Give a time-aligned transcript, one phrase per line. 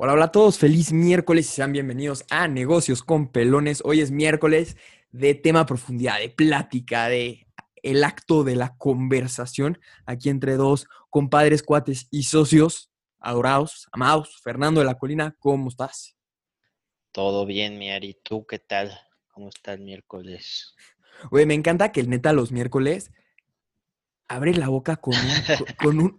[0.00, 3.82] Hola, hola a todos, feliz miércoles y sean bienvenidos a Negocios con Pelones.
[3.84, 4.76] Hoy es miércoles
[5.10, 7.48] de tema profundidad, de plática, de
[7.82, 14.40] el acto de la conversación aquí entre dos compadres, cuates y socios adorados, amados.
[14.40, 16.16] Fernando de la Colina, ¿cómo estás?
[17.10, 18.20] Todo bien, mi Ari.
[18.22, 18.96] ¿Tú qué tal?
[19.34, 20.76] ¿Cómo está el miércoles?
[21.28, 23.10] Güey, me encanta que el neta los miércoles
[24.28, 25.14] abre la boca con
[25.82, 26.18] con un,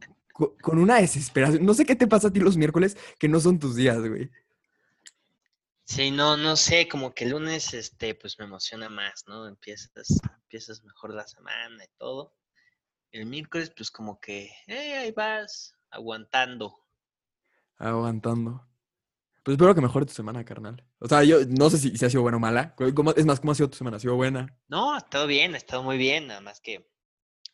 [0.61, 1.65] con una desesperación.
[1.65, 4.29] No sé qué te pasa a ti los miércoles que no son tus días, güey.
[5.89, 9.47] Sí, no, no sé, como que el lunes, este, pues me emociona más, ¿no?
[9.47, 12.35] Empiezas, empiezas mejor la semana y todo.
[13.11, 16.85] El miércoles, pues como que, eh, ahí vas, aguantando.
[17.77, 18.63] Aguantando.
[19.41, 20.85] Pues espero que mejore tu semana, carnal.
[20.99, 22.75] O sea, yo no sé si, si ha sido buena o mala.
[23.15, 23.97] es más, ¿cómo ha sido tu semana?
[23.97, 24.55] ¿Ha sido buena?
[24.67, 26.87] No, ha estado bien, ha estado muy bien, nada más que,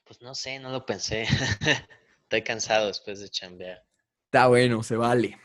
[0.04, 1.26] pues no sé, no lo pensé.
[2.26, 3.84] Estoy cansado después de chambear.
[4.26, 5.38] Está bueno, se vale.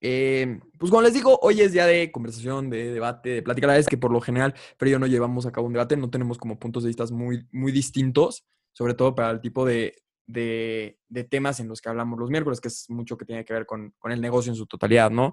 [0.00, 3.66] Eh, pues como les digo, hoy es día de conversación, de debate, de plática.
[3.66, 5.96] La verdad es que por lo general, pero yo no llevamos a cabo un debate,
[5.96, 9.96] no tenemos como puntos de vista muy, muy distintos, sobre todo para el tipo de,
[10.28, 13.66] de, temas en los que hablamos los miércoles, que es mucho que tiene que ver
[13.66, 15.32] con, con el negocio en su totalidad, ¿no?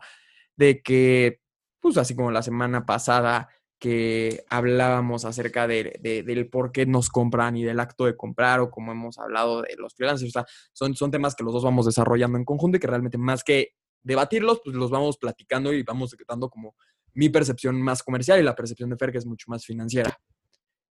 [0.55, 1.41] De que,
[1.79, 3.49] pues así como la semana pasada
[3.85, 8.71] que hablábamos acerca de, del por qué nos compran y del acto de comprar o
[8.71, 10.33] como hemos hablado de los freelancers.
[10.73, 13.75] Son, son temas que los dos vamos desarrollando en conjunto y que realmente más que
[14.01, 16.75] debatirlos, pues los vamos platicando y vamos dando como
[17.13, 20.19] mi percepción más comercial y la percepción de Fer que es mucho más financiera.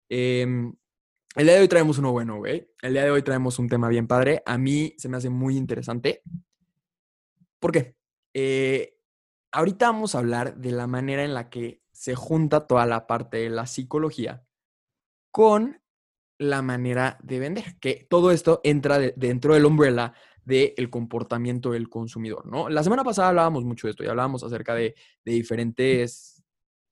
[0.09, 0.73] Em,
[1.37, 2.71] el día de hoy traemos uno bueno, güey.
[2.81, 4.43] El día de hoy traemos un tema bien padre.
[4.47, 6.23] A mí se me hace muy interesante.
[7.61, 7.97] ¿Por qué?
[8.33, 8.97] Eh,
[9.53, 13.39] ahorita vamos a hablar de la manera en la que se junta toda la parte
[13.39, 14.45] de la psicología
[15.33, 15.83] con
[16.39, 22.47] la manera de vender, que todo esto entra dentro del umbrella del comportamiento del consumidor,
[22.47, 22.69] ¿no?
[22.69, 26.41] La semana pasada hablábamos mucho de esto y hablábamos acerca de, diferentes,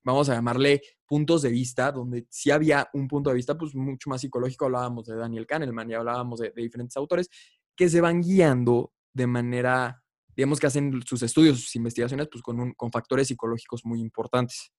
[0.03, 4.09] vamos a llamarle puntos de vista, donde si había un punto de vista pues mucho
[4.09, 7.29] más psicológico, hablábamos de Daniel Kahneman y hablábamos de, de diferentes autores
[7.77, 10.03] que se van guiando de manera,
[10.35, 14.73] digamos que hacen sus estudios, sus investigaciones, pues con, con factores psicológicos muy importantes.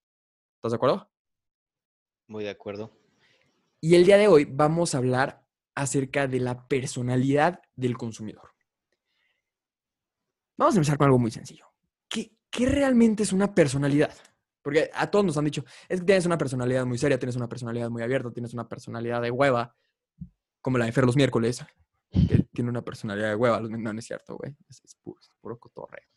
[0.59, 1.09] ¿Estás de acuerdo?
[2.27, 2.91] Muy de acuerdo.
[3.81, 5.47] Y el día de hoy vamos a hablar
[5.77, 8.51] acerca de la personalidad del consumidor.
[10.57, 11.67] Vamos a empezar con algo muy sencillo.
[12.09, 12.33] ¿Qué,
[12.67, 14.13] realmente es una personalidad?
[14.61, 17.49] Porque a todos nos han dicho, es que tienes una personalidad muy seria, tienes una
[17.49, 19.77] personalidad muy abierta, tienes una personalidad de hueva,
[20.61, 21.65] como la de Fer los miércoles,
[22.11, 23.61] que tiene una personalidad de hueva.
[23.61, 24.57] No, no es cierto, güey.
[24.69, 26.09] Es, puro, es puro cotorreo.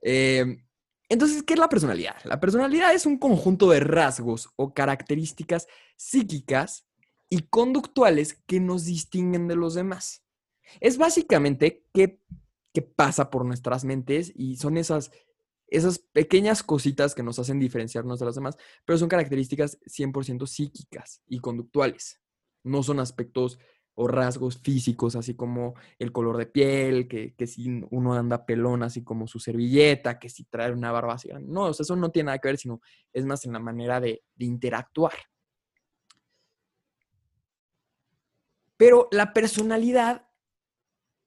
[0.00, 0.67] Eh,
[1.08, 2.16] entonces, ¿qué es la personalidad?
[2.24, 6.86] La personalidad es un conjunto de rasgos o características psíquicas
[7.30, 10.22] y conductuales que nos distinguen de los demás.
[10.80, 12.20] Es básicamente qué,
[12.94, 15.10] pasa por nuestras mentes y son esas,
[15.66, 21.22] esas pequeñas cositas que nos hacen diferenciarnos de las demás, pero son características 100% psíquicas
[21.26, 22.20] y conductuales.
[22.62, 23.58] No son aspectos
[24.00, 29.02] o rasgos físicos, así como el color de piel, que, si uno anda pelón, así
[29.02, 31.30] como su servilleta, que si trae una barba así.
[31.40, 32.80] No, eso no tiene nada que ver, sino
[33.12, 35.14] es más en la manera de, interactuar.
[38.76, 40.28] Pero la personalidad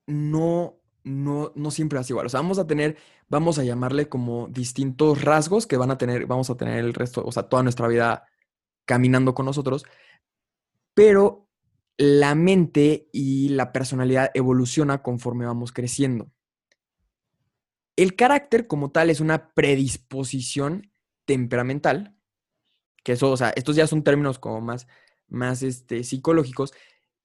[0.08, 2.28] no, no, no siempre es igual.
[2.28, 2.96] O sea, vamos a tener,
[3.28, 7.22] vamos a llamarle como distintos rasgos que van a tener, vamos a tener el resto,
[7.26, 8.26] o sea, toda nuestra vida
[8.86, 9.86] caminando con nosotros,
[10.94, 11.50] pero
[12.01, 16.31] la mente y la personalidad evoluciona conforme vamos creciendo.
[17.95, 20.91] El carácter como tal es una predisposición
[21.25, 22.17] temperamental,
[23.03, 24.88] que eso, o sea, estos ya son términos como más,
[25.28, 26.73] más este, psicológicos,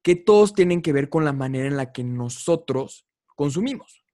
[0.03, 4.05] que todos tienen que ver con la manera en la que nosotros consumimos.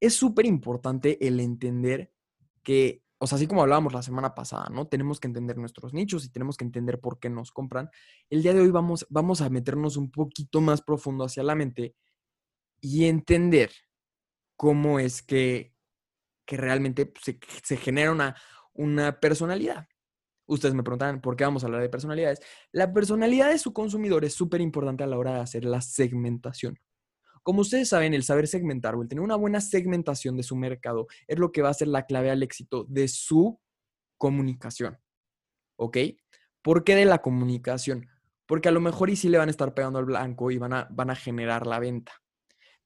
[0.00, 2.12] Es súper importante el entender
[2.64, 4.88] que o sea, así como hablábamos la semana pasada, ¿no?
[4.88, 7.88] Tenemos que entender nuestros nichos y tenemos que entender por qué nos compran.
[8.28, 11.94] El día de hoy vamos, vamos a meternos un poquito más profundo hacia la mente
[12.80, 13.70] y entender
[14.56, 15.72] cómo es que,
[16.44, 18.34] que realmente se, se genera una,
[18.72, 19.86] una personalidad.
[20.46, 22.40] Ustedes me preguntan por qué vamos a hablar de personalidades.
[22.72, 26.76] La personalidad de su consumidor es súper importante a la hora de hacer la segmentación.
[27.42, 31.06] Como ustedes saben, el saber segmentar o el tener una buena segmentación de su mercado
[31.26, 33.60] es lo que va a ser la clave al éxito de su
[34.16, 34.98] comunicación.
[35.76, 35.98] ¿Ok?
[36.62, 38.08] ¿Por qué de la comunicación?
[38.46, 40.72] Porque a lo mejor y sí le van a estar pegando al blanco y van
[40.72, 42.12] a, van a generar la venta.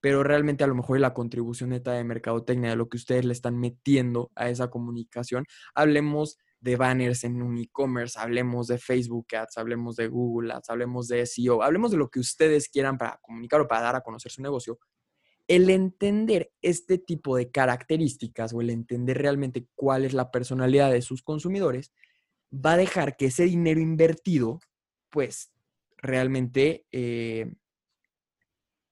[0.00, 3.24] Pero realmente a lo mejor y la contribución neta de mercadotecnia, de lo que ustedes
[3.24, 5.44] le están metiendo a esa comunicación,
[5.74, 11.06] hablemos de banners en un e-commerce, hablemos de Facebook Ads, hablemos de Google Ads, hablemos
[11.06, 14.32] de SEO, hablemos de lo que ustedes quieran para comunicar o para dar a conocer
[14.32, 14.78] su negocio.
[15.48, 21.02] el entender este tipo de características o el entender realmente cuál es la personalidad de
[21.02, 21.92] sus consumidores
[22.52, 24.58] va a dejar que ese dinero invertido,
[25.08, 25.52] pues
[25.98, 27.54] realmente eh,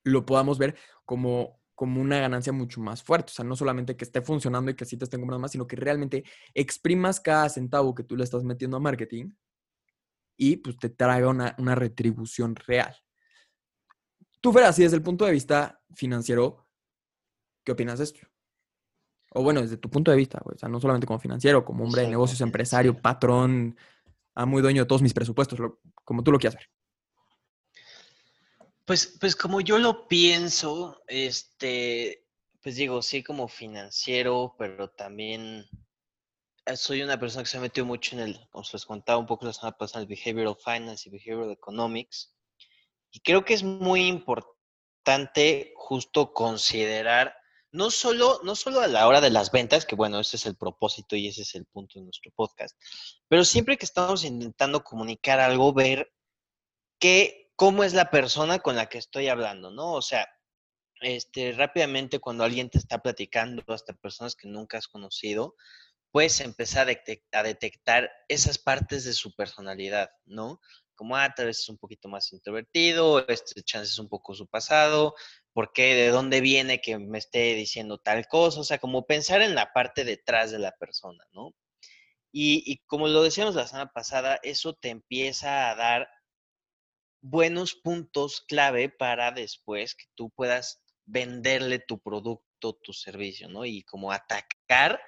[0.05, 3.31] lo podamos ver como, como una ganancia mucho más fuerte.
[3.31, 5.67] O sea, no solamente que esté funcionando y que sí te estén comprando más, sino
[5.67, 6.25] que realmente
[6.55, 9.31] exprimas cada centavo que tú le estás metiendo a marketing
[10.37, 12.95] y pues te traiga una, una retribución real.
[14.41, 16.67] Tú, Fer, así desde el punto de vista financiero,
[17.65, 18.21] ¿qué opinas de esto?
[19.31, 22.03] O bueno, desde tu punto de vista, o sea, no solamente como financiero, como hombre
[22.03, 23.77] de negocios, empresario, patrón,
[24.35, 25.59] amo y dueño de todos mis presupuestos,
[26.05, 26.69] como tú lo quieras ver.
[28.85, 32.27] Pues, pues como yo lo pienso, este,
[32.63, 35.67] pues digo, sí como financiero, pero también
[36.67, 39.19] eh, soy una persona que se ha metido mucho en el, como se les contaba
[39.19, 42.35] un poco la semana pasada, el behavioral finance y behavioral economics.
[43.11, 47.35] Y creo que es muy importante justo considerar,
[47.71, 50.57] no solo, no solo a la hora de las ventas, que bueno, ese es el
[50.57, 52.79] propósito y ese es el punto de nuestro podcast,
[53.29, 56.13] pero siempre que estamos intentando comunicar algo, ver
[56.99, 59.93] qué cómo es la persona con la que estoy hablando, ¿no?
[59.93, 60.29] O sea,
[61.01, 65.55] este, rápidamente cuando alguien te está platicando, hasta personas que nunca has conocido,
[66.11, 66.89] puedes empezar
[67.33, 70.61] a, detectar esas partes de su personalidad, ¿no?
[70.95, 74.47] Como, ah, tal vez es un poquito más introvertido, este chance es un poco su
[74.47, 75.15] pasado,
[75.53, 75.95] ¿por qué?
[75.95, 78.61] ¿De dónde viene que me esté diciendo tal cosa?
[78.61, 81.53] O sea, como pensar en la parte detrás de la persona, ¿no?
[82.33, 86.09] Y, y como lo decíamos la semana pasada, eso te empieza a dar
[87.25, 93.65] buenos puntos clave para después que tú puedas venderle tu producto, tu servicio, ¿no?
[93.65, 95.01] Y como atacar,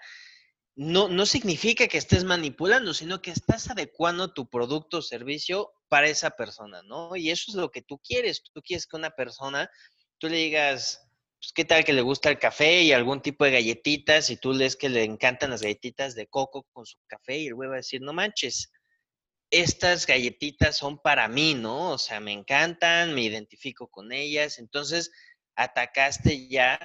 [0.74, 6.08] no, no significa que estés manipulando, sino que estás adecuando tu producto o servicio para
[6.08, 7.16] esa persona, ¿no?
[7.16, 8.42] Y eso es lo que tú quieres.
[8.50, 9.70] Tú quieres que una persona,
[10.16, 11.06] tú le digas,
[11.38, 14.30] pues, ¿qué tal que le gusta el café y algún tipo de galletitas?
[14.30, 17.54] Y tú lees que le encantan las galletitas de coco con su café y el
[17.54, 18.72] güey va a decir, no manches,
[19.50, 21.92] estas galletitas son para mí, ¿no?
[21.92, 24.58] O sea, me encantan, me identifico con ellas.
[24.58, 25.12] Entonces,
[25.54, 26.78] atacaste ya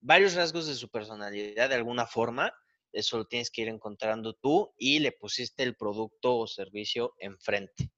[0.00, 2.52] varios rasgos de su personalidad de alguna forma.
[2.92, 7.90] Eso lo tienes que ir encontrando tú y le pusiste el producto o servicio enfrente.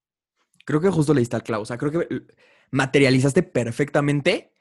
[0.64, 1.62] Creo que justo le diste al clavo.
[1.62, 2.08] O sea, creo que
[2.70, 4.54] materializaste perfectamente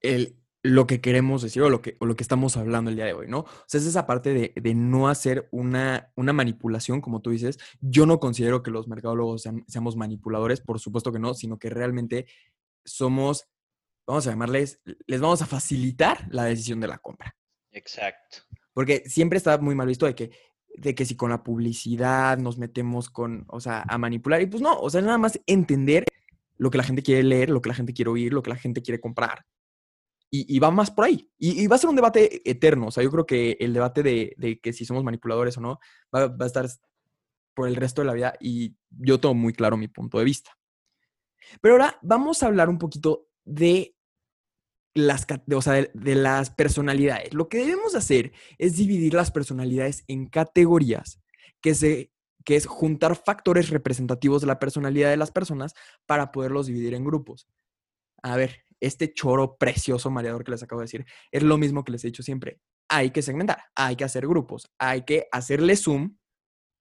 [0.00, 3.06] el, lo que queremos decir o lo que, o lo que estamos hablando el día
[3.06, 3.40] de hoy, ¿no?
[3.40, 7.58] O sea, es esa parte de, no hacer una, una, manipulación, como tú dices.
[7.80, 12.26] Yo no considero que los mercadólogos seamos manipuladores, por supuesto que no, sino que realmente
[12.84, 13.48] somos,
[14.06, 17.34] vamos a llamarles, les vamos a facilitar la decisión de la compra.
[17.72, 18.38] Exacto.
[18.74, 20.30] Porque siempre está muy mal visto de que,
[20.76, 24.42] de que si con la publicidad nos metemos con, o sea, a manipular.
[24.42, 26.04] Y pues no, o sea, nada más entender
[26.58, 28.56] lo que la gente quiere leer, lo que la gente quiere oír, lo que la
[28.56, 29.46] gente quiere comprar
[30.30, 31.28] y, va más por ahí.
[31.38, 32.86] Y, va a ser un debate eterno.
[32.86, 35.80] O sea, yo creo que el debate de, que si somos manipuladores o no
[36.14, 36.68] va, a estar
[37.54, 40.56] por el resto de la vida y yo tengo muy claro mi punto de vista.
[41.60, 43.96] Pero ahora vamos a hablar un poquito de
[44.94, 47.34] las, de las personalidades.
[47.34, 51.20] Lo que debemos hacer es dividir las personalidades en categorías,
[51.60, 52.12] que, se,
[52.44, 55.74] que es juntar factores representativos de la personalidad de las personas
[56.06, 57.48] para poderlos dividir en grupos.
[58.22, 61.92] A ver, este choro precioso mareador que les acabo de decir, es lo mismo que
[61.92, 62.60] les he dicho siempre.
[62.88, 66.16] Hay que segmentar, hay que hacer grupos, hay que hacerle zoom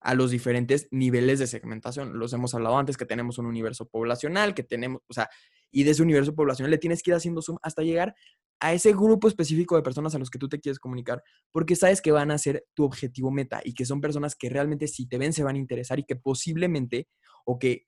[0.01, 2.17] a los diferentes niveles de segmentación.
[2.17, 5.29] Los hemos hablado antes, que tenemos un universo poblacional, que tenemos, o sea,
[5.71, 8.15] y de ese universo poblacional le tienes que ir haciendo zoom hasta llegar
[8.61, 12.01] a ese grupo específico de personas a los que tú te quieres comunicar, porque sabes
[12.01, 15.17] que van a ser tu objetivo meta y que son personas que realmente si te
[15.17, 17.07] ven se van a interesar y que posiblemente
[17.45, 17.85] o que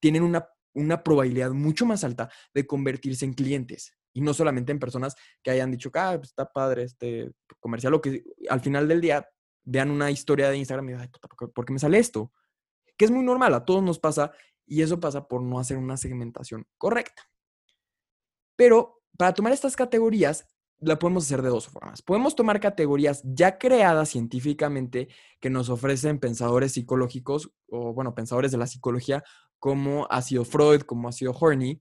[0.00, 4.78] tienen una una probabilidad mucho más alta de convertirse en clientes y no solamente en
[4.78, 9.00] personas que hayan dicho, ah, pues, está padre este comercial, o que al final del
[9.00, 9.28] día
[9.62, 11.10] vean una historia de Instagram y digan,
[11.54, 12.32] ¿por qué me sale esto?
[12.96, 14.32] Que es muy normal, a todos nos pasa
[14.66, 17.22] y eso pasa por no hacer una segmentación correcta.
[18.56, 20.46] Pero para tomar estas categorías,
[20.80, 22.02] la podemos hacer de dos formas.
[22.02, 25.08] Podemos tomar categorías ya creadas científicamente
[25.38, 29.22] que nos ofrecen pensadores psicológicos o, bueno, pensadores de la psicología
[29.60, 31.80] como ha sido Freud, como ha sido Horney,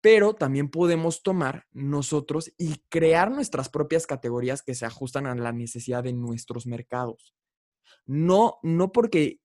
[0.00, 5.52] pero también podemos tomar nosotros y crear nuestras propias categorías que se ajustan a la
[5.52, 7.34] necesidad de nuestros mercados.
[8.06, 9.40] No, no porque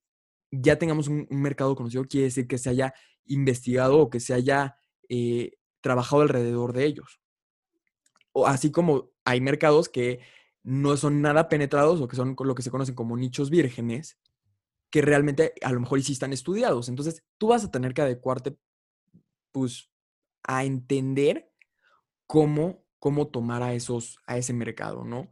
[0.50, 2.94] ya tengamos un, mercado conocido quiere decir que se haya
[3.26, 4.78] investigado o que se haya
[5.10, 7.20] eh, trabajado alrededor de ellos
[8.46, 10.20] así como hay mercados que
[10.62, 14.18] no son nada penetrados o que son lo que se conocen como nichos vírgenes,
[14.90, 16.88] que realmente a lo mejor sí están estudiados.
[16.88, 18.56] Entonces, tú vas a tener que adecuarte,
[19.52, 19.90] pues,
[20.42, 21.50] a entender
[22.26, 25.30] cómo, cómo tomar a, esos, a ese mercado, ¿no?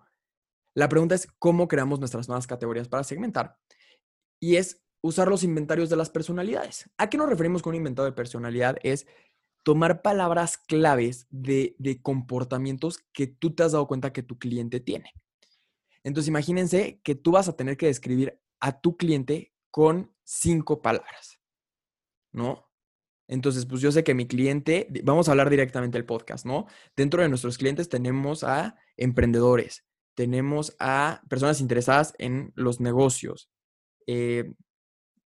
[0.74, 3.56] La pregunta es cómo creamos nuestras nuevas categorías para segmentar.
[4.38, 6.90] Y es usar los inventarios de las personalidades.
[6.98, 8.76] ¿A qué nos referimos con un inventario de personalidad?
[8.82, 9.06] Es
[9.62, 14.80] tomar palabras claves de, de, comportamientos que tú te has dado cuenta que tu cliente
[14.80, 15.12] tiene.
[16.04, 21.40] Entonces, imagínense que tú vas a tener que describir a tu cliente con cinco palabras,
[22.32, 22.66] ¿no?
[23.28, 26.66] Entonces, pues yo sé que mi cliente, vamos a hablar directamente del podcast, ¿no?
[26.96, 29.84] Dentro de nuestros clientes tenemos a emprendedores,
[30.14, 33.50] tenemos a personas interesadas en los negocios,
[34.06, 34.52] eh,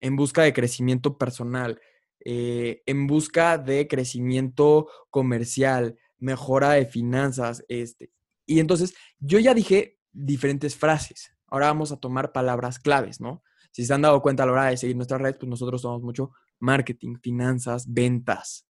[0.01, 1.81] en busca de crecimiento personal,
[2.25, 8.11] eh, en busca de crecimiento comercial, mejora de finanzas, este.
[8.47, 11.33] Y entonces, yo ya dije diferentes frases.
[11.51, 13.43] Ahora vamos a tomar palabras claves, ¿no?
[13.73, 16.03] Si se han dado cuenta a la hora de seguir nuestra red, pues nosotros somos
[16.03, 18.67] mucho marketing, finanzas, ventas.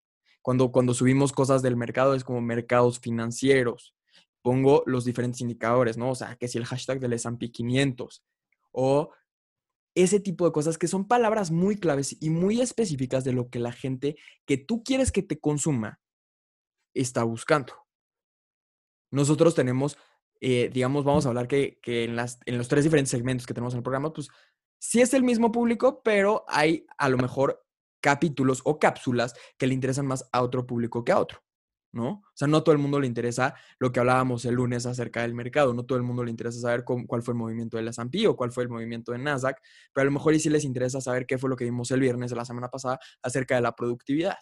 [0.43, 3.95] Cuando, cuando subimos cosas del mercado es como mercados financieros.
[4.43, 6.11] Pongo los diferentes indicadores, ¿no?
[6.11, 8.25] O sea, que si el hashtag del S&P 500
[8.73, 9.11] o
[9.97, 13.59] ese tipo de cosas que son palabras muy claves y muy específicas de lo que
[13.59, 16.01] la gente que tú quieres que te consuma
[16.95, 17.73] está buscando.
[19.11, 19.97] Nosotros tenemos,
[20.41, 23.55] eh, digamos, vamos a hablar que, que en, las, en los tres diferentes segmentos que
[23.55, 24.29] tenemos en el programa, pues
[24.79, 27.65] sí es el mismo público, pero hay a lo mejor
[28.01, 31.41] capítulos o cápsulas que le interesan más a otro público que a otro,
[31.93, 32.09] ¿no?
[32.09, 35.23] O sea, no a todo el mundo le interesa lo que hablábamos el lunes acerca
[35.23, 38.29] del mercado, no todo el mundo le interesa saber cuál fue el movimiento del S&P
[38.29, 39.61] o cuál fue el movimiento de Nasdaq,
[39.93, 42.31] pero a lo mejor sí les interesa saber qué fue lo que vimos el viernes
[42.31, 44.37] de la semana pasada acerca de la productividad.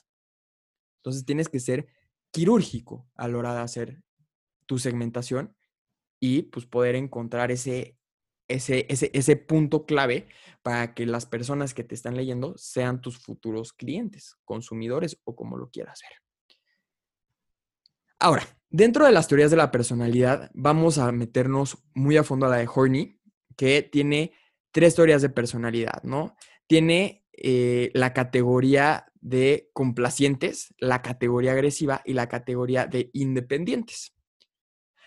[0.98, 1.86] Entonces tienes que ser
[2.32, 4.02] quirúrgico a la hora de hacer
[4.66, 5.54] tu segmentación
[6.20, 7.96] y pues poder encontrar ese
[8.48, 10.28] ese, ese, ese punto clave
[10.62, 15.56] para que las personas que te están leyendo sean tus futuros clientes, consumidores o como
[15.56, 16.18] lo quieras ver.
[18.18, 22.48] Ahora, dentro de las teorías de la personalidad, vamos a meternos muy a fondo a
[22.50, 23.18] la de Horney,
[23.56, 24.32] que tiene
[24.72, 26.36] tres teorías de personalidad, ¿no?
[26.66, 34.13] Tiene eh, la categoría de complacientes, la categoría agresiva y la categoría de independientes.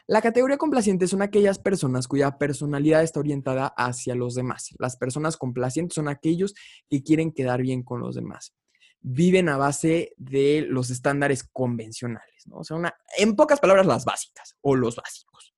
[0.10, 4.74] La categoría complaciente son aquellas personas cuya personalidad está orientada hacia los demás.
[4.80, 6.54] Las personas complacientes son aquellos
[6.90, 8.56] que quieren quedar bien con los demás.
[9.02, 12.46] Viven a base de los estándares convencionales.
[12.52, 15.54] O sea, en pocas palabras, las básicas o los básicos,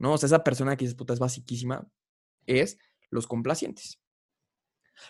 [0.00, 0.14] ¿no?
[0.14, 1.86] O sea, esa persona que dices, puta, es basiquísima,
[2.46, 2.76] es
[3.08, 4.00] los complacientes.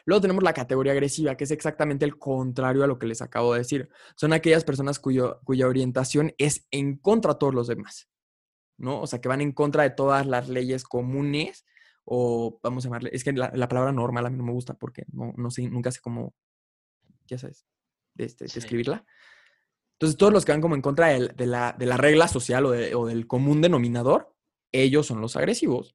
[0.05, 3.55] Luego tenemos la categoría agresiva, que es exactamente el contrario a lo que les acabo
[3.55, 3.89] de decir.
[4.17, 8.10] Son aquellas personas cuya orientación es en contra de todos los demás.
[8.81, 9.01] ¿No?
[9.01, 11.67] O sea, que van en contra de todas las leyes comunes
[12.05, 15.05] o vamos a llamarle, es que la, palabra normal a mí no me gusta porque
[15.13, 16.35] no, no sé, nunca sé cómo,
[17.27, 17.67] ya sabes,
[18.15, 19.05] de, este, escribirla.
[19.93, 23.27] Entonces, todos los que van como en contra de, la, regla social o, o del
[23.27, 24.35] común denominador,
[24.73, 25.95] ellos son los agresivos.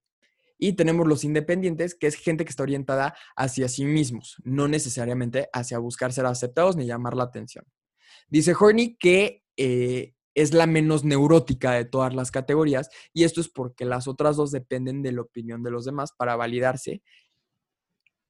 [0.58, 5.50] Y tenemos los independientes, que es gente que está orientada hacia sí mismos, no necesariamente
[5.52, 7.66] hacia buscar ser aceptados ni llamar la atención.
[8.30, 13.50] Dice Horney que eh, es la menos neurótica de todas las categorías y esto es
[13.50, 17.02] porque las otras dos dependen de la opinión de los demás para validarse.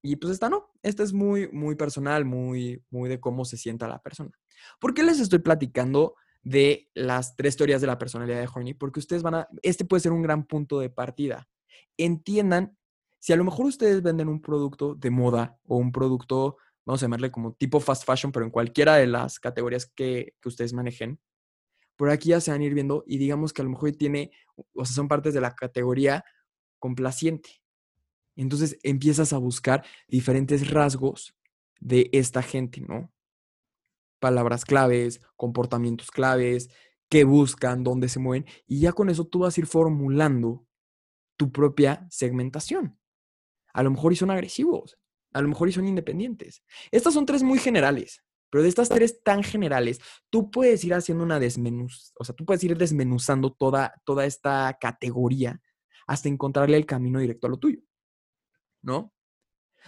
[0.03, 3.87] Y pues esta no, esta es muy, muy personal, muy, muy de cómo se sienta
[3.87, 4.31] la persona.
[4.79, 8.75] ¿Por qué les estoy platicando de las tres teorías de la personalidad de Horney?
[8.75, 11.49] Porque ustedes van a, este puede ser un gran punto de partida.
[11.97, 12.77] Entiendan,
[13.19, 17.05] si a lo mejor ustedes venden un producto de moda o un producto, vamos a
[17.05, 21.19] llamarle como tipo fast fashion, pero en cualquiera de las categorías que, que ustedes manejen,
[21.95, 24.31] por aquí ya se van a ir viendo y digamos que a lo mejor tiene,
[24.73, 26.23] o sea, son partes de la categoría
[26.79, 27.61] complaciente.
[28.35, 31.35] Entonces empiezas a buscar diferentes rasgos
[31.79, 33.11] de esta gente, ¿no?
[34.19, 36.69] Palabras claves, comportamientos claves,
[37.09, 40.65] qué buscan, dónde se mueven, y ya con eso tú vas a ir formulando
[41.37, 42.99] tu propia segmentación.
[43.73, 44.97] A lo mejor y son agresivos,
[45.33, 46.63] a lo mejor y son independientes.
[46.91, 48.24] Estas son tres muy generales.
[48.55, 52.45] Pero de estas tres tan generales, tú puedes ir haciendo una desmenuz, o sea, tú
[52.45, 55.61] puedes ir desmenuzando toda, toda esta categoría
[56.07, 57.81] hasta encontrarle el camino directo a lo tuyo,
[58.81, 59.13] ¿no?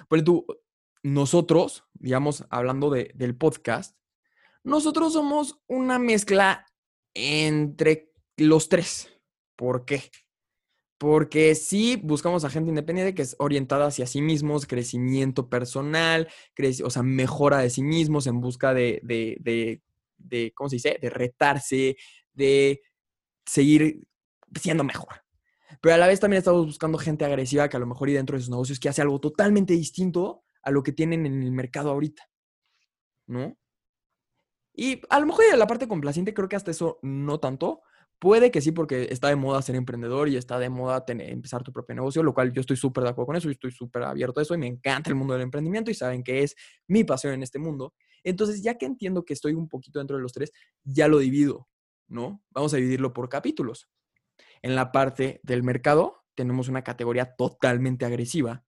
[0.10, 0.46] Pues tú,
[1.02, 3.98] nosotros, digamos, hablando del podcast,
[4.66, 6.66] nosotros somos una mezcla
[7.14, 9.18] entre los tres.
[9.56, 10.12] ¿Por qué?
[10.98, 16.28] Porque sí buscamos a gente independiente que es orientada hacia sí mismos, crecimiento personal,
[16.84, 19.82] o sea, mejora de sí mismos en busca de, de,
[20.18, 20.98] de, ¿cómo se dice?
[21.00, 21.98] De retarse,
[22.34, 22.82] de
[23.46, 24.08] seguir
[24.60, 25.24] siendo mejor.
[25.82, 28.36] Pero a la vez también estamos buscando gente agresiva que a lo mejor y dentro
[28.36, 31.92] de sus negocios que hace algo totalmente distinto a lo que tienen en el mercado
[31.92, 32.30] ahorita.
[33.28, 33.56] ¿No?
[34.74, 37.82] Y a lo mejor de la parte complaciente creo que hasta eso no tanto.
[38.20, 41.72] Puede que sí, porque está de moda ser emprendedor y está de moda empezar tu
[41.72, 44.40] propio negocio, lo cual yo estoy súper de acuerdo con eso, y estoy súper abierto
[44.40, 46.56] a eso y me encanta el mundo del emprendimiento y saben que es
[46.88, 47.94] mi pasión en este mundo.
[48.24, 50.52] Entonces, ya que entiendo que estoy un poquito dentro de los tres,
[50.84, 51.70] ya lo divido,
[52.08, 52.44] ¿no?
[52.50, 53.88] Vamos a dividirlo por capítulos.
[54.64, 58.66] En la parte del mercado tenemos una categoría totalmente agresiva.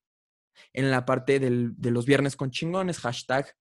[0.74, 3.56] En la parte de los viernes con chingones, hashtag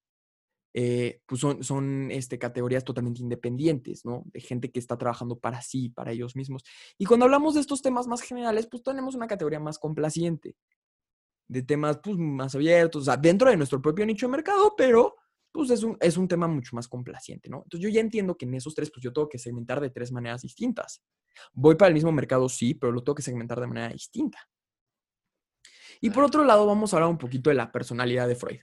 [0.80, 4.22] eh, pues son, son este, categorías totalmente independientes, ¿no?
[4.26, 6.62] De gente que está trabajando para sí, para ellos mismos.
[6.96, 10.54] Y cuando hablamos de estos temas más generales, pues tenemos una categoría más complaciente,
[11.48, 15.16] de temas pues, más abiertos, o sea, dentro de nuestro propio nicho de mercado, pero
[15.50, 17.64] pues es un, es un tema mucho más complaciente, ¿no?
[17.64, 20.12] Entonces yo ya entiendo que en esos tres, pues yo tengo que segmentar de tres
[20.12, 21.02] maneras distintas.
[21.52, 24.38] Voy para el mismo mercado, sí, pero lo tengo que segmentar de manera distinta.
[26.00, 28.60] Y por otro lado, vamos a hablar un poquito de la personalidad de Freud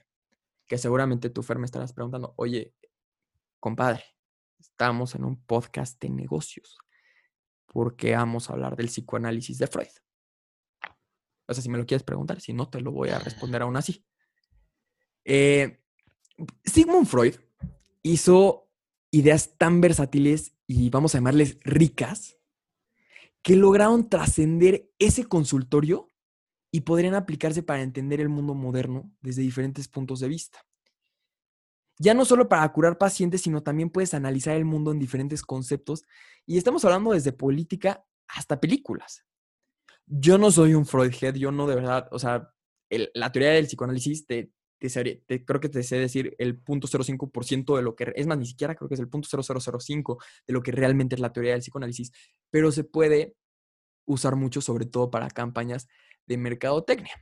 [0.66, 2.74] que seguramente tú, Fer, me estarás preguntando, oye,
[3.60, 4.04] compadre,
[4.58, 6.78] estamos en un podcast de negocios.
[7.66, 9.88] ¿Por qué vamos a hablar del psicoanálisis de Freud?
[11.46, 13.76] O sea, si me lo quieres preguntar, si no, te lo voy a responder aún
[13.76, 14.04] así.
[15.24, 15.82] Eh,
[16.64, 17.36] Sigmund Freud
[18.02, 18.68] hizo
[19.10, 22.36] ideas tan versátiles y vamos a llamarles ricas,
[23.42, 26.10] que lograron trascender ese consultorio
[26.70, 30.58] y podrían aplicarse para entender el mundo moderno desde diferentes puntos de vista.
[31.98, 36.04] Ya no solo para curar pacientes, sino también puedes analizar el mundo en diferentes conceptos
[36.44, 39.24] y estamos hablando desde política hasta películas.
[40.06, 42.52] Yo no soy un Freudhead, yo no de verdad, o sea,
[42.90, 48.12] la teoría del psicoanálisis te, creo que te sé decir el 0.05% de lo que,
[48.14, 51.32] es más, ni siquiera creo que es el 0.0005 de lo que realmente es la
[51.32, 52.12] teoría del psicoanálisis,
[52.50, 53.34] pero se puede
[54.06, 55.88] usar mucho sobre todo para campañas
[56.26, 57.12] de mercadotecnia.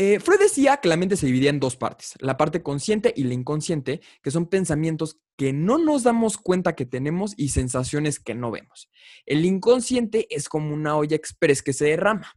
[0.00, 3.24] Eh, Freud decía que la mente se dividía en dos partes, la parte consciente y
[3.24, 8.36] la inconsciente, que son pensamientos que no nos damos cuenta que tenemos y sensaciones que
[8.36, 8.88] no vemos.
[9.26, 12.32] El inconsciente es como una olla express que se derrama.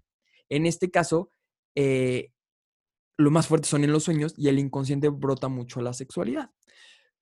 [0.50, 1.32] En este caso,
[1.76, 2.32] eh,
[3.18, 6.50] lo más fuerte son en los sueños y el inconsciente brota mucho a la sexualidad.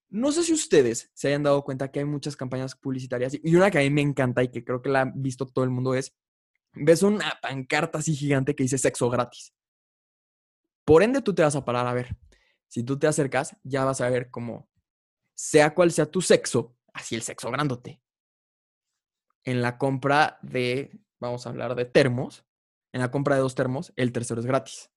[0.10, 3.70] No sé si ustedes se hayan dado cuenta que hay muchas campañas publicitarias y una
[3.70, 5.94] que a mí me encanta y que creo que la ha visto todo el mundo
[5.94, 6.16] es
[6.74, 9.54] ves una pancarta así gigante que dice sexo gratis.
[10.86, 12.18] Por ende, tú te vas a parar a ver.
[12.68, 14.70] Si tú te acercas, ya vas a ver cómo,
[15.36, 18.02] sea cual sea tu sexo, así el sexo grándote.
[19.44, 22.46] En la compra de, vamos a hablar de termos,
[22.92, 24.92] en la compra de dos termos, el tercero es gratis.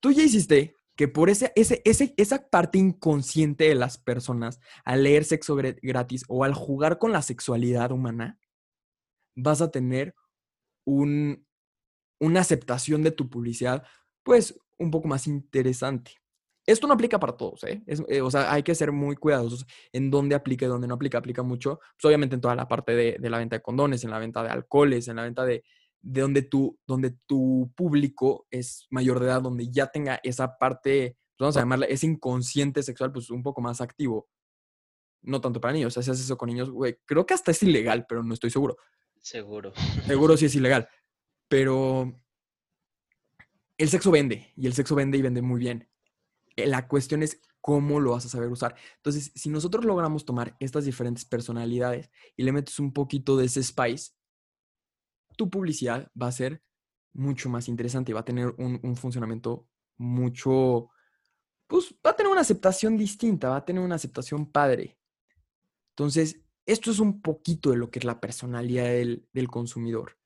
[0.00, 5.04] Tú ya hiciste que por ese, ese, ese, esa parte inconsciente de las personas, al
[5.04, 8.36] leer sexo gratis o al jugar con la sexualidad humana,
[9.36, 10.16] vas a tener
[10.84, 11.38] una
[12.40, 13.86] aceptación de tu publicidad,
[14.24, 16.14] pues un poco más interesante.
[16.66, 17.80] Esto no aplica para todos, ¿eh?
[17.86, 18.20] ¿eh?
[18.20, 21.18] o sea, hay que ser muy cuidadosos en dónde aplica y dónde no aplica.
[21.18, 24.18] Aplica mucho, pues obviamente en toda la parte de, la venta de condones, en la
[24.18, 25.62] venta de alcoholes, en la venta de,
[26.00, 31.18] de donde, tu, donde tu público es mayor de edad, donde ya tenga esa parte,
[31.36, 34.28] pues vamos a llamarla, ese inconsciente sexual, pues un poco más activo.
[35.22, 37.50] No tanto para niños, o sea, si haces eso con niños, güey, creo que hasta
[37.50, 38.76] es ilegal, pero no estoy seguro.
[39.20, 39.72] Seguro.
[40.06, 40.88] Seguro sí es ilegal.
[41.48, 42.20] Pero
[43.76, 45.88] el sexo vende y el sexo vende y vende muy bien.
[46.56, 48.76] Eh, la cuestión es cómo lo vas a saber usar.
[48.96, 53.62] Entonces, si nosotros logramos tomar estas diferentes personalidades y le metes un poquito de ese
[53.62, 54.12] spice,
[55.38, 56.60] tu publicidad va a ser
[57.14, 60.90] mucho más interesante y va a tener un, un funcionamiento mucho,
[61.68, 64.98] pues va a tener una aceptación distinta, va a tener una aceptación padre.
[65.96, 70.18] Entonces, esto es un poquito de lo que es la personalidad del, consumidor.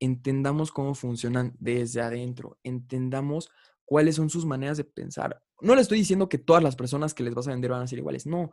[0.00, 3.50] Entendamos cómo funcionan desde adentro, entendamos
[3.84, 5.42] cuáles son sus maneras de pensar.
[5.60, 7.86] No le estoy diciendo que todas las personas que les vas a vender van a
[7.86, 8.52] ser iguales, no,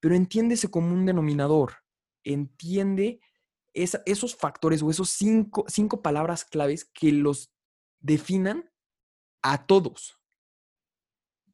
[0.00, 1.74] pero entiende ese común denominador,
[2.24, 3.20] entiende
[3.74, 7.52] esos factores o esos cinco, cinco palabras claves que los
[8.00, 8.70] definan
[9.42, 10.18] a todos.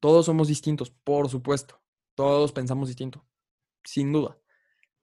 [0.01, 1.81] Todos somos distintos, por supuesto.
[2.15, 3.27] Todos pensamos distinto,
[3.85, 4.39] sin duda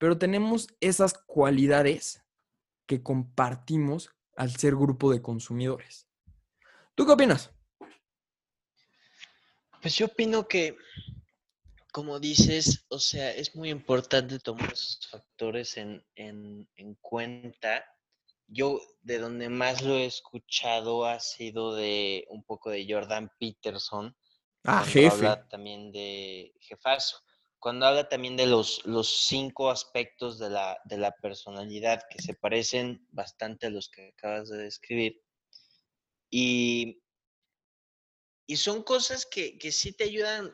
[0.04, 2.26] pero tenemos esas cualidades
[2.86, 6.10] que compartimos al ser grupo de consumidores.
[6.94, 7.52] ¿Tú qué opinas?
[9.82, 10.76] Pues yo opino que,
[11.94, 16.04] como dices, o sea, es muy importante tomar esos factores en,
[17.00, 17.86] cuenta.
[18.48, 24.18] Yo de donde más lo he escuchado ha sido de un poco de Jordan Peterson.
[24.64, 25.28] Ah, jefe.
[25.50, 27.18] también de jefazo
[27.60, 32.34] cuando habla también de los, los cinco aspectos de la, de la, personalidad que se
[32.34, 35.24] parecen bastante a los que acabas de describir.
[36.30, 37.02] Y,
[38.48, 40.54] y son cosas que, que sí te ayudan,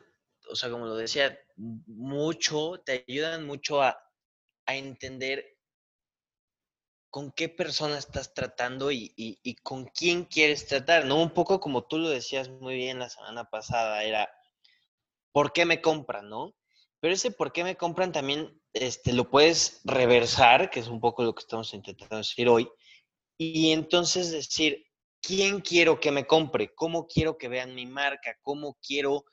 [0.50, 3.98] o sea, como lo decía, mucho, te ayudan mucho a,
[4.66, 5.44] a entender
[7.10, 11.20] con qué persona estás tratando y, y, con quién quieres tratar, ¿no?
[11.20, 14.30] Un poco como tú lo decías muy bien la semana pasada, era,
[15.32, 16.54] ¿por qué me compran, no?
[17.00, 21.24] Pero ese por qué me compran también este, lo puedes reversar, que es un poco
[21.24, 22.68] lo que estamos intentando decir hoy,
[23.36, 24.86] y entonces decir,
[25.20, 26.72] ¿quién quiero que me compre?
[26.74, 28.38] ¿Cómo quiero que vean mi marca?
[28.42, 29.24] ¿Cómo quiero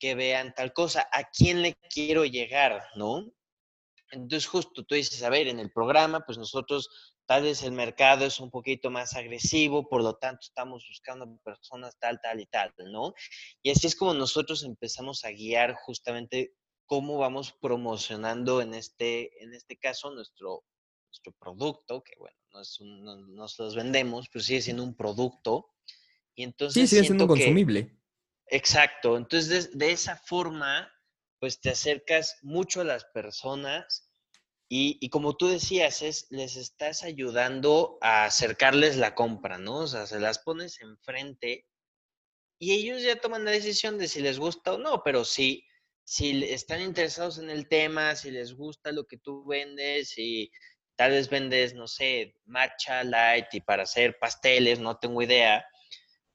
[0.00, 1.08] que vean tal cosa?
[1.12, 3.32] ¿A quién le quiero llegar, no?
[4.10, 6.88] Entonces justo tú dices, a ver, en el programa, pues nosotros
[7.26, 11.96] tal vez el mercado es un poquito más agresivo, por lo tanto estamos buscando personas
[12.00, 13.14] tal, tal y tal, ¿no?
[13.62, 19.54] Y así es como nosotros empezamos a guiar justamente cómo vamos promocionando en este, en
[19.54, 20.64] este caso nuestro,
[21.06, 25.70] nuestro producto, que bueno, no, es no, nos los vendemos, pero sigue siendo un producto.
[26.34, 27.99] Y entonces sí, sigue siendo consumible.
[28.50, 30.92] Exacto, entonces de, esa forma,
[31.38, 34.10] pues te acercas mucho a las personas
[34.68, 39.78] y, como tú decías, es, les estás ayudando a acercarles la compra, ¿no?
[39.78, 41.66] O sea, se las pones enfrente
[42.60, 45.66] y ellos ya toman la decisión de si les gusta o no, pero si,
[46.04, 50.52] si están interesados en el tema, si les gusta lo que tú vendes y
[50.94, 55.66] tal vez vendes, no sé, matcha light y para hacer pasteles, no tengo idea,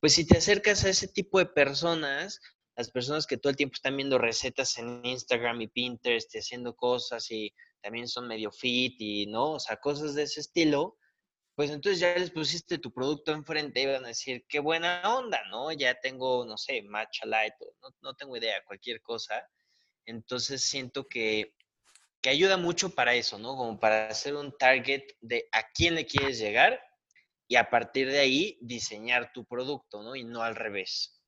[0.05, 2.39] pues si te acercas a ese tipo de personas,
[2.75, 6.75] las personas que todo el tiempo están viendo recetas en Instagram y Pinterest y haciendo
[6.75, 9.53] cosas y también son medio fit y, ¿no?
[9.53, 10.99] O sea, cosas de ese estilo,
[11.55, 15.39] pues entonces ya les pusiste tu producto enfrente y van a decir, qué buena onda,
[15.49, 15.71] ¿no?
[15.71, 19.49] Ya tengo, no sé, matcha light, no, no tengo idea, cualquier cosa.
[20.05, 21.55] Entonces siento que,
[22.21, 23.57] que ayuda mucho para eso, ¿no?
[23.57, 26.79] Como para hacer un target de a quién le quieres llegar
[27.47, 30.15] y a partir de ahí diseñar tu producto, ¿no?
[30.15, 31.21] Y no al revés.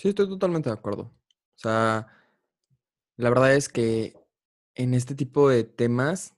[0.00, 1.02] Sí, estoy totalmente de acuerdo.
[1.02, 2.06] O sea,
[3.16, 4.14] la verdad es que
[4.74, 6.34] en este tipo de temas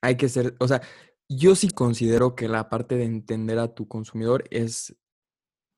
[0.00, 0.82] hay que ser, o sea,
[1.28, 4.96] yo sí considero que la parte de entender a tu consumidor es,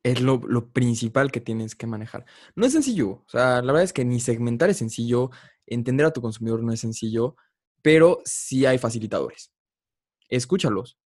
[0.02, 0.40] es lo,
[0.72, 2.24] principal que tienes que manejar.
[2.56, 5.30] No es sencillo, o sea, la verdad es que ni segmentar es sencillo,
[5.66, 7.36] entender a tu consumidor no es sencillo,
[7.82, 9.52] pero sí hay facilitadores.
[10.28, 10.98] Escúchalos,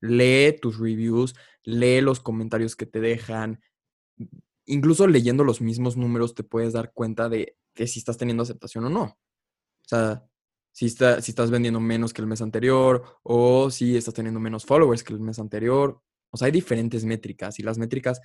[0.00, 3.60] lee tus reviews, lee los comentarios que te dejan.
[4.66, 8.84] Incluso leyendo los mismos números te puedes dar cuenta de que si estás teniendo aceptación
[8.84, 9.02] o no.
[9.02, 10.24] O sea,
[10.72, 15.02] si, si estás vendiendo menos que el mes anterior o si estás teniendo menos followers
[15.02, 16.02] que el mes anterior.
[16.30, 18.20] O sea, hay diferentes métricas y las métricas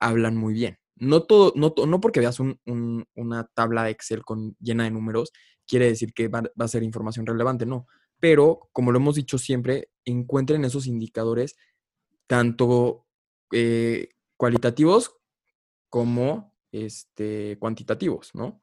[0.00, 0.78] hablan muy bien.
[0.96, 5.32] No, todo, no, no porque veas una tabla de Excel con, llena de números,
[5.66, 7.86] quiere decir que va, a ser información relevante, no.
[8.24, 11.56] Pero, como lo hemos dicho siempre, encuentren esos indicadores
[12.26, 13.06] tanto
[13.52, 15.14] eh, cualitativos
[15.90, 18.62] como este, cuantitativos, ¿no?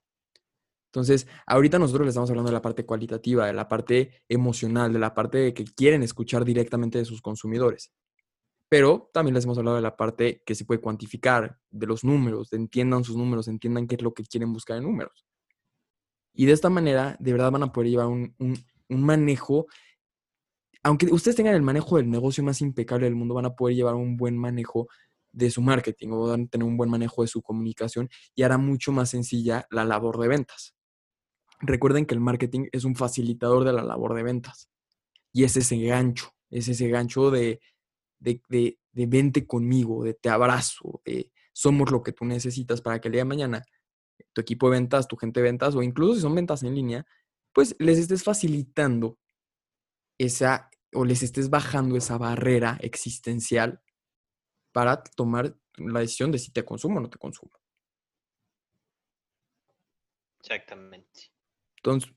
[0.88, 4.98] Entonces, ahorita nosotros les estamos hablando de la parte cualitativa, de la parte emocional, de
[4.98, 7.94] la parte de que quieren escuchar directamente de sus consumidores.
[8.68, 12.50] Pero también les hemos hablado de la parte que se puede cuantificar, de los números,
[12.50, 15.24] de entiendan sus números, entiendan qué es lo que quieren buscar en números.
[16.34, 18.56] Y de esta manera, de verdad van a poder llevar un, un
[18.98, 19.68] manejo,
[20.84, 23.96] aunque ustedes tengan el manejo del negocio más impecable del mundo, van a poder llevar
[23.96, 24.88] un buen manejo
[25.32, 28.58] de su marketing o van a tener un buen manejo de su comunicación y hará
[28.58, 30.76] mucho más sencilla la labor de ventas.
[31.60, 34.68] Recuerden que el marketing es un facilitador de la labor de ventas.
[35.32, 37.62] Y es ese gancho, es ese gancho de,
[38.20, 43.08] de, de, vente conmigo, de te abrazo, de somos lo que tú necesitas para que
[43.08, 43.64] el día de mañana
[44.34, 47.06] tu equipo de ventas, tu gente de ventas o incluso si son ventas en línea,
[47.54, 49.20] pues les estés facilitando
[50.18, 53.82] esa o les estés bajando esa barrera existencial
[54.74, 57.52] para tomar la decisión de si te consumo o no te consumo.
[60.40, 61.32] Exactamente.
[61.78, 62.14] Entonces,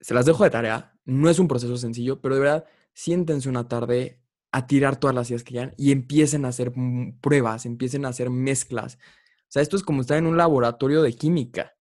[0.00, 0.98] se las dejo de tarea.
[1.04, 4.20] No es un proceso sencillo, pero de verdad, siéntense una tarde
[4.52, 6.72] a tirar todas las ideas que quieran y empiecen a hacer
[7.20, 8.96] pruebas, empiecen a hacer mezclas.
[8.96, 11.74] O sea, esto es como estar en un laboratorio de química.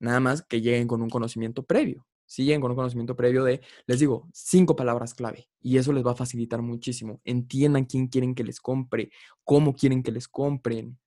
[0.00, 2.06] Nada más que lleguen con un conocimiento previo.
[2.26, 5.48] Si lleguen con un conocimiento previo de, les digo, cinco palabras clave.
[5.60, 7.20] Y eso les va a facilitar muchísimo.
[7.24, 9.10] Entiendan quién quieren que les compre,
[9.44, 10.98] cómo quieren que les compren.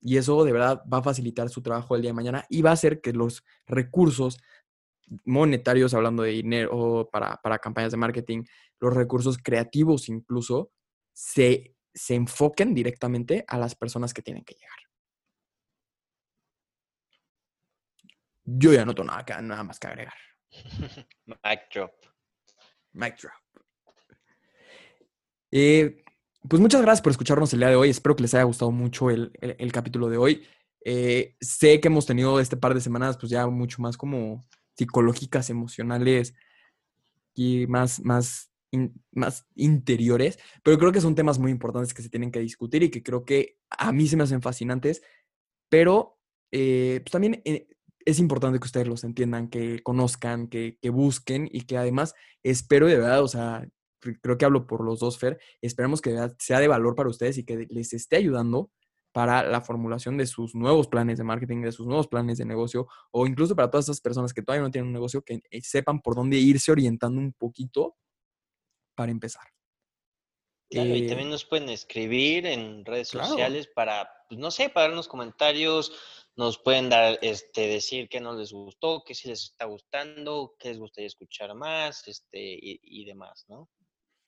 [0.00, 2.70] Y eso de verdad va a facilitar su trabajo el día de mañana y va
[2.70, 4.38] a hacer que los recursos
[5.24, 8.44] monetarios, hablando de dinero para, para campañas de marketing,
[8.78, 10.72] los recursos creativos incluso,
[11.12, 14.78] se, se enfoquen directamente a las personas que tienen que llegar.
[18.44, 20.14] Yo ya no tengo nada, nada más que agregar.
[21.26, 21.92] Mic drop.
[22.92, 23.32] Mic drop.
[25.52, 26.02] Eh,
[26.48, 27.90] pues muchas gracias por escucharnos el día de hoy.
[27.90, 29.32] Espero que les haya gustado mucho el,
[29.72, 30.46] capítulo de hoy.
[30.84, 34.42] Eh, sé que hemos tenido este par de semanas, pues ya mucho más como
[34.76, 36.34] psicológicas, emocionales
[37.34, 38.50] y más, más,
[39.12, 42.90] más interiores, pero creo que son temas muy importantes que se tienen que discutir y
[42.90, 45.02] que creo que a mí se me hacen fascinantes,
[45.68, 46.18] pero
[46.50, 47.42] eh, pues también
[48.04, 52.86] es importante que ustedes los entiendan, que conozcan, que, que, busquen y que además espero
[52.86, 53.68] de verdad, o sea,
[54.00, 57.44] creo que hablo por los dos, Fer, esperamos que sea de valor para ustedes y
[57.44, 58.70] que les esté ayudando
[59.12, 62.86] para la formulación de sus nuevos planes de marketing, de sus nuevos planes de negocio,
[63.10, 66.00] o incluso para todas esas personas que todavía no tienen un negocio, que eh, sepan
[66.00, 67.96] por dónde irse orientando un poquito
[68.94, 69.44] para empezar.
[70.70, 75.08] Claro, y también nos pueden escribir en redes sociales para, pues, no sé, para darnos
[75.08, 75.92] comentarios,
[76.40, 80.70] nos pueden dar, este, decir qué no les gustó, qué sí les está gustando, qué
[80.70, 83.68] les gustaría escuchar más, este, y, y demás, ¿no?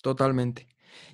[0.02, 0.68] Totalmente.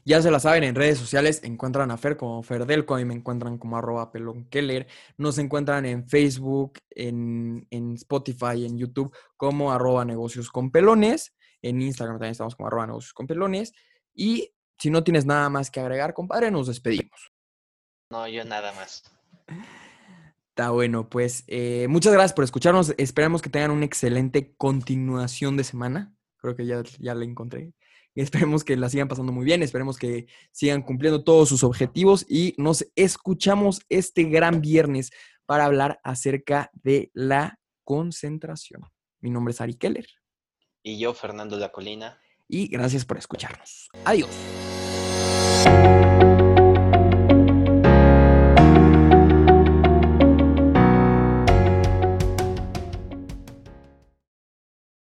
[0.04, 3.14] Ya se la saben, en redes sociales encuentran a Fer como Ferdelco, a mí me
[3.14, 10.04] encuentran como arroba pelonkeller, nos encuentran en Facebook, en, en, Spotify, en YouTube como arroba
[10.04, 13.72] negocios con pelones, en Instagram también estamos como arroba negocios con pelones,
[14.14, 17.30] y si no tienes nada más que agregar, compadre, nos despedimos.
[18.10, 19.04] No, yo nada más.
[20.58, 25.62] Está bueno, pues eh, muchas gracias por escucharnos, esperamos que tengan una excelente continuación de
[25.62, 27.72] semana, creo que ya, ya la encontré.
[28.16, 32.56] Esperemos que la sigan pasando muy bien, esperemos que sigan cumpliendo todos sus objetivos y
[32.58, 35.12] nos escuchamos este gran viernes
[35.46, 38.82] para hablar acerca de la concentración.
[39.20, 40.08] Mi nombre es Ari Keller.
[40.82, 42.18] Y yo, Fernando La Colina.
[42.48, 43.90] Y gracias por escucharnos.
[44.04, 44.30] Adiós.